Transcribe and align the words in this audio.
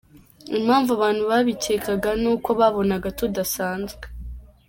Impamvu 0.57 0.89
abantu 0.97 1.21
babikekaga 1.31 2.09
ni 2.21 2.27
uko 2.33 2.49
babonaga 2.59 3.07
tudasanzwe”. 3.19 4.05